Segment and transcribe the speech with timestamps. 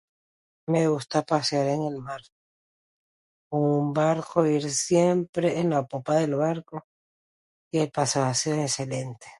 [0.65, 2.21] Me gusta pasear en el mar.
[3.59, 6.77] Un barco, e ir siempre en la popa del barco.
[7.71, 9.27] Y él pasa a ser excelente.